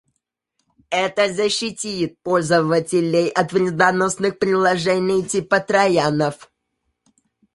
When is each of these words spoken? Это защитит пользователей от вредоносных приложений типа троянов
Это 1.03 1.31
защитит 1.31 2.17
пользователей 2.23 3.29
от 3.29 3.53
вредоносных 3.53 4.39
приложений 4.39 5.25
типа 5.27 5.59
троянов 5.59 6.49